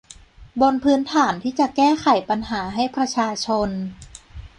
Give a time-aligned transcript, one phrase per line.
[0.61, 1.89] บนพื้นฐานที่จะแก้
[2.29, 3.69] ปัญหาให้ประชาชน